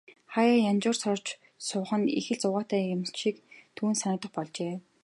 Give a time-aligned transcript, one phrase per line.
[0.33, 1.27] Хааяа янжуур сорж
[1.67, 3.35] суух нь их л зугаатай юм шиг
[3.75, 4.75] түүнд санагдах болжээ.